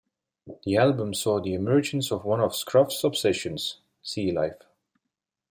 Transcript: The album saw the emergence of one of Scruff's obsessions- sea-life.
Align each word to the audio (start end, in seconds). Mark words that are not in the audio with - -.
The 0.65 0.77
album 0.77 1.13
saw 1.13 1.39
the 1.39 1.53
emergence 1.53 2.11
of 2.11 2.25
one 2.25 2.39
of 2.41 2.55
Scruff's 2.55 3.03
obsessions- 3.03 3.77
sea-life. 4.01 4.63